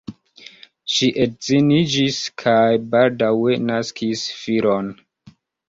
[0.93, 2.65] Ŝi edziniĝis kaj
[2.97, 4.93] baldaŭe naskis filon.